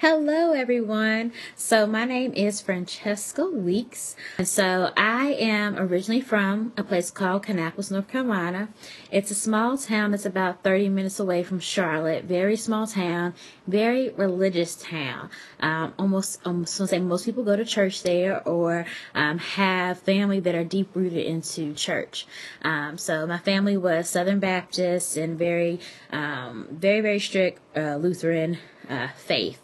[0.00, 1.32] Hello, everyone.
[1.56, 4.14] So, my name is Francesca Weeks.
[4.38, 8.68] And so, I am originally from a place called Kannapolis, North Carolina.
[9.10, 12.26] It's a small town that's about 30 minutes away from Charlotte.
[12.26, 13.34] Very small town,
[13.66, 15.30] very religious town.
[15.58, 18.86] Um, almost, almost, say most people go to church there or
[19.16, 22.24] um, have family that are deep rooted into church.
[22.62, 25.80] Um, so, my family was Southern Baptist and very,
[26.12, 28.58] um, very, very strict uh, Lutheran
[28.88, 29.60] uh, faith.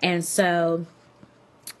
[0.00, 0.86] And so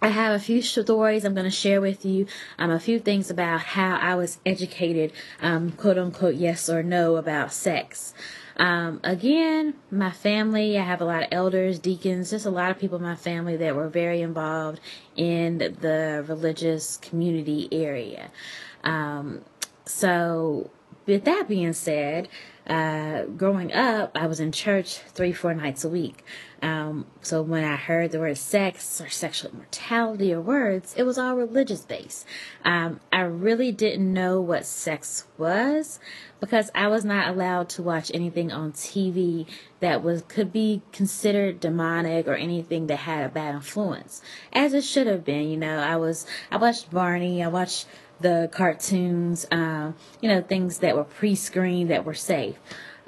[0.02, 2.26] I have a few stories I'm going to share with you,
[2.58, 5.12] um, a few things about how I was educated,
[5.42, 8.14] um, quote unquote, yes or no about sex.
[8.56, 12.78] Um, again, my family, I have a lot of elders, deacons, just a lot of
[12.78, 14.80] people in my family that were very involved
[15.16, 18.30] in the religious community area.
[18.84, 19.42] Um,
[19.86, 20.70] so,
[21.06, 22.28] with that being said,
[22.66, 26.24] uh, growing up, I was in church three, four nights a week.
[26.62, 31.18] Um, so when I heard the word sex or sexual immortality or words, it was
[31.18, 32.26] all religious based.
[32.64, 35.98] Um, I really didn't know what sex was
[36.38, 39.46] because I was not allowed to watch anything on TV
[39.80, 44.84] that was could be considered demonic or anything that had a bad influence, as it
[44.84, 45.48] should have been.
[45.48, 47.86] You know, I was I watched Barney, I watched
[48.20, 52.56] the cartoons, um, you know, things that were pre-screened that were safe.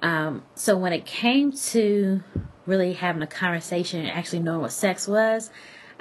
[0.02, 2.22] Um, so when it came to
[2.66, 5.50] really having a conversation and actually knowing what sex was,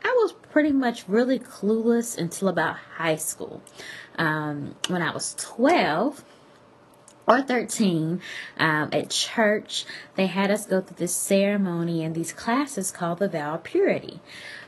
[0.04, 3.62] I was pretty much really clueless until about high school.
[4.18, 6.24] Um, when I was 12
[7.28, 8.22] or 13,
[8.58, 13.30] um, at church, they had us go through this ceremony and these classes called the
[13.30, 14.20] vow of purity.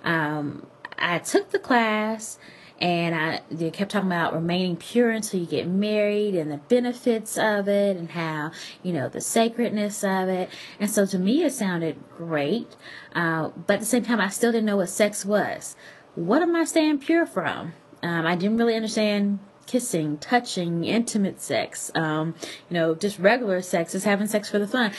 [0.04, 2.38] Um, I took the class
[2.84, 7.38] and I they kept talking about remaining pure until you get married and the benefits
[7.38, 8.52] of it and how
[8.84, 10.50] you know the sacredness of it.
[10.82, 12.76] And so to me, it sounded great,
[13.16, 15.78] uh, but at the same time, I still didn't know what sex was.
[16.16, 17.72] What am I staying pure from?
[18.04, 22.36] Um, I didn't really understand kissing, touching, intimate sex, um,
[22.70, 24.92] you know, just regular sex, just having sex for the fun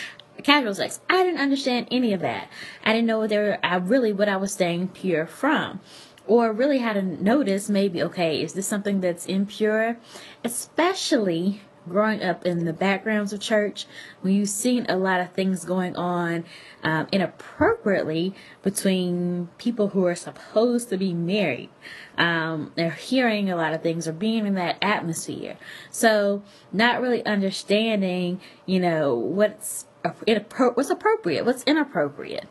[0.42, 1.00] casual sex.
[1.08, 2.48] I didn't understand any of that.
[2.82, 5.80] I didn't know what they were, I really what I was staying pure from
[6.26, 9.98] or really how to notice maybe, okay, is this something that's impure?
[10.42, 13.86] Especially growing up in the backgrounds of church,
[14.22, 16.44] when you've seen a lot of things going on
[16.82, 21.70] um, inappropriately between people who are supposed to be married.
[22.16, 25.56] Um, they're hearing a lot of things or being in that atmosphere.
[25.90, 26.42] So,
[26.72, 32.46] not really understanding, you know, what's what's appropriate, what's inappropriate.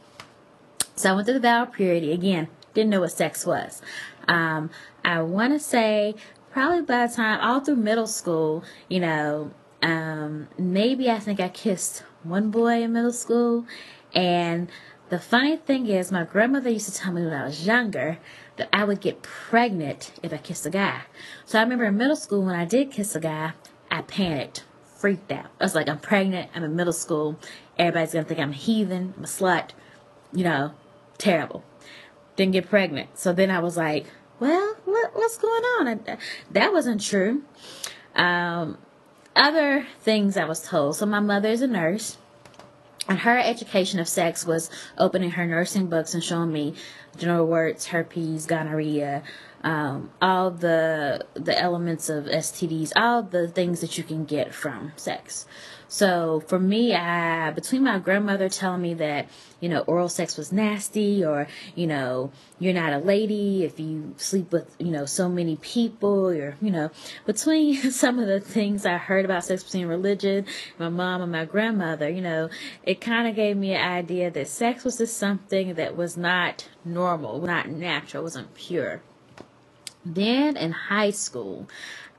[0.96, 3.82] So I went through the vow of purity again didn't know what sex was.
[4.28, 4.70] Um,
[5.04, 6.16] I want to say
[6.52, 9.52] probably by the time all through middle school, you know,
[9.82, 13.66] um, maybe I think I kissed one boy in middle school.
[14.14, 14.70] And
[15.10, 18.20] the funny thing is, my grandmother used to tell me when I was younger
[18.58, 21.02] that I would get pregnant if I kissed a guy.
[21.46, 23.54] So I remember in middle school when I did kiss a guy,
[23.92, 24.64] I panicked,
[24.96, 25.48] freaked out.
[25.60, 27.38] I was like, I'm pregnant, I'm in middle school,
[27.78, 29.72] everybody's gonna think I'm a heathen, I'm a slut,
[30.32, 30.74] you know,
[31.18, 31.64] terrible
[32.36, 33.18] didn't get pregnant.
[33.18, 34.06] So then I was like,
[34.40, 36.02] well, what, what's going on?
[36.52, 37.44] That wasn't true.
[38.16, 38.78] Um,
[39.36, 40.96] other things I was told.
[40.96, 42.18] So my mother is a nurse.
[43.08, 46.74] And her education of sex was opening her nursing books and showing me
[47.18, 49.24] genital warts, herpes, gonorrhea,
[49.64, 54.92] um, all the the elements of STDs, all the things that you can get from
[54.98, 55.46] sex.
[55.88, 59.30] So for me, I between my grandmother telling me that
[59.60, 64.16] you know oral sex was nasty, or you know you're not a lady if you
[64.18, 66.90] sleep with you know so many people, or you know
[67.26, 70.46] between some of the things I heard about sex between religion,
[70.80, 72.50] my mom and my grandmother, you know,
[72.84, 76.68] it kind of gave me an idea that sex was just something that was not
[76.84, 79.02] normal, not natural, wasn't pure.
[80.06, 81.68] Then in high school,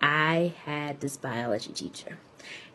[0.01, 2.19] I had this biology teacher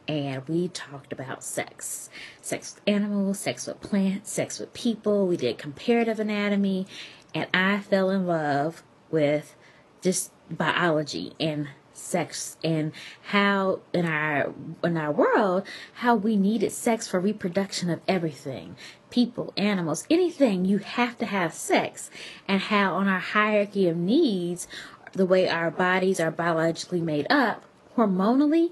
[0.10, 2.10] and we talked about sex.
[2.42, 5.28] Sex with animals, sex with plants, sex with people.
[5.28, 6.88] We did comparative anatomy,
[7.34, 8.82] and I fell in love
[9.12, 9.56] with
[10.02, 12.94] just biology and sex and
[13.24, 14.54] how in our
[14.84, 18.76] in our world how we needed sex for reproduction of everything.
[19.10, 22.10] People animals anything you have to have sex.
[22.48, 24.68] And how on our hierarchy of needs
[25.14, 27.64] the way our bodies are biologically made up
[27.96, 28.70] hormonally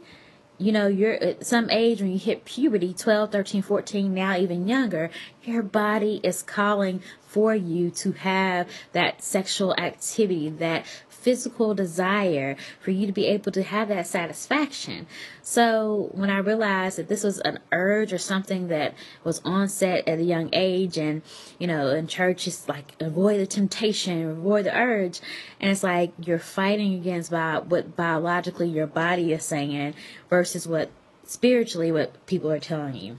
[0.57, 4.67] you know, you're at some age when you hit puberty, 12, 13, 14, now even
[4.67, 5.11] younger,
[5.43, 10.85] your body is calling for you to have that sexual activity, that
[11.19, 15.07] physical desire for you to be able to have that satisfaction.
[15.41, 18.93] So when I realized that this was an urge or something that
[19.23, 21.21] was onset at a young age and,
[21.59, 25.19] you know, in church it's like avoid the temptation, avoid the urge.
[25.59, 29.95] And it's like you're fighting against by what biologically your body is saying
[30.29, 30.89] versus what
[31.25, 33.17] spiritually what people are telling you.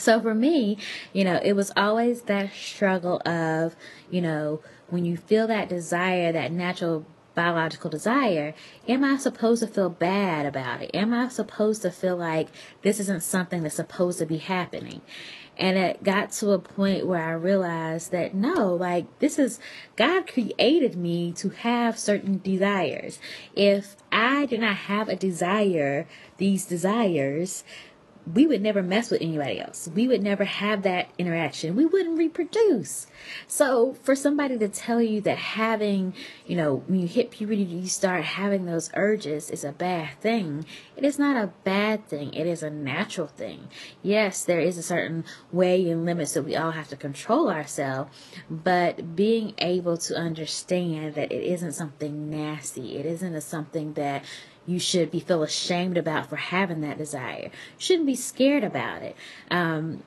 [0.00, 0.78] So for me,
[1.12, 3.76] you know, it was always that struggle of,
[4.10, 8.54] you know, when you feel that desire, that natural biological desire,
[8.88, 10.90] am I supposed to feel bad about it?
[10.94, 12.48] Am I supposed to feel like
[12.82, 15.00] this isn't something that's supposed to be happening?
[15.56, 19.60] And it got to a point where I realized that no, like this is
[19.96, 23.18] God created me to have certain desires.
[23.54, 26.06] If I do not have a desire,
[26.38, 27.62] these desires,
[28.34, 29.88] we would never mess with anybody else.
[29.94, 31.76] We would never have that interaction.
[31.76, 33.06] We wouldn't reproduce.
[33.46, 36.14] So for somebody to tell you that having,
[36.46, 40.66] you know, when you hit puberty, you start having those urges is a bad thing.
[40.96, 42.32] It is not a bad thing.
[42.34, 43.68] It is a natural thing.
[44.02, 48.10] Yes, there is a certain way and limits that we all have to control ourselves,
[48.50, 52.96] but being able to understand that it isn't something nasty.
[52.96, 54.24] It isn't a something that
[54.66, 57.44] you should be feel ashamed about for having that desire.
[57.44, 59.16] You shouldn't be scared about it.
[59.50, 60.02] Um,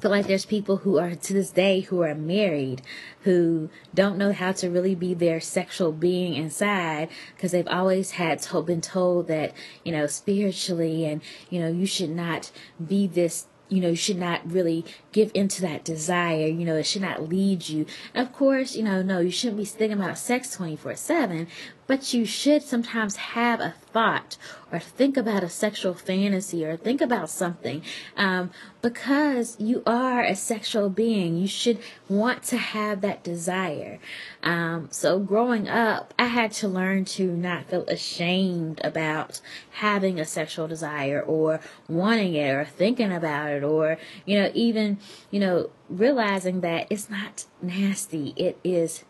[0.00, 2.82] feel like there's people who are to this day who are married
[3.22, 8.40] who don't know how to really be their sexual being inside because they've always had
[8.40, 9.52] to, been told that
[9.84, 11.20] you know spiritually and
[11.50, 12.50] you know you should not
[12.84, 14.84] be this you know, you should not really
[15.18, 16.46] give into that desire.
[16.46, 17.86] You know, it should not lead you.
[18.14, 21.48] Of course, you know, no, you shouldn't be thinking about sex 24 7,
[21.88, 24.36] but you should sometimes have a thought
[24.70, 27.82] or think about a sexual fantasy or think about something
[28.16, 28.50] um,
[28.82, 31.38] because you are a sexual being.
[31.38, 31.78] You should
[32.08, 33.98] want to have that desire.
[34.42, 39.40] Um, so, growing up, I had to learn to not feel ashamed about
[39.72, 44.98] having a sexual desire or wanting it or thinking about it or, you know, even,
[45.30, 48.34] you know, realizing that it's not nasty.
[48.36, 49.04] It is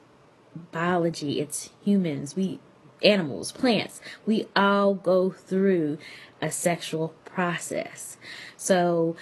[0.72, 1.40] biology.
[1.40, 2.36] It's humans.
[2.36, 2.60] We
[3.02, 5.98] animals, plants, we all go through
[6.40, 8.16] a sexual process.
[8.56, 9.16] So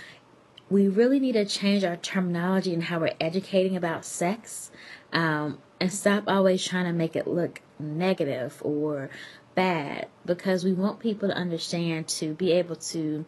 [0.69, 4.71] we really need to change our terminology and how we're educating about sex
[5.13, 9.11] um, and stop always trying to make it look negative or
[9.55, 13.25] bad because we want people to understand to be able to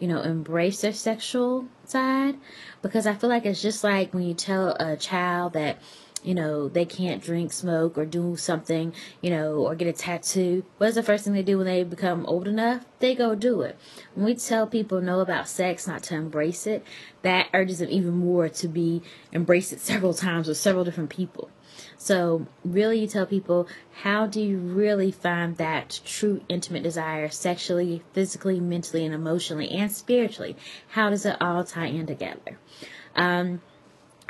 [0.00, 2.36] you know embrace their sexual side
[2.82, 5.78] because i feel like it's just like when you tell a child that
[6.22, 10.64] you know, they can't drink, smoke, or do something, you know, or get a tattoo,
[10.78, 12.84] what's the first thing they do when they become old enough?
[12.98, 13.78] They go do it.
[14.14, 16.84] When we tell people no about sex, not to embrace it,
[17.22, 19.02] that urges them even more to be
[19.32, 21.50] embrace it several times with several different people.
[22.02, 28.02] So, really, you tell people how do you really find that true intimate desire sexually,
[28.14, 30.56] physically, mentally, and emotionally, and spiritually?
[30.88, 32.58] How does it all tie in together?
[33.14, 33.60] Um,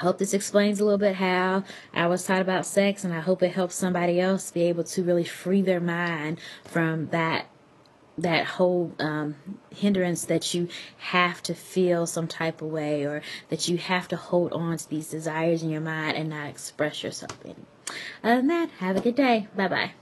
[0.01, 1.63] I hope this explains a little bit how
[1.95, 5.05] I was taught about sex, and I hope it helps somebody else be able to
[5.05, 7.47] really free their mind from that
[8.19, 9.37] that whole um,
[9.71, 10.69] hindrance that you
[10.99, 14.89] have to feel some type of way or that you have to hold on to
[14.89, 17.67] these desires in your mind and not express yourself in.
[18.23, 19.49] Other than that, have a good day.
[19.57, 19.93] Bye bye.